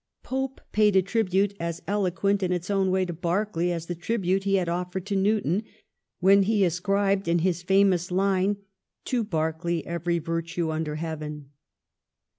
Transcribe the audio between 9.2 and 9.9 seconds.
Berkeley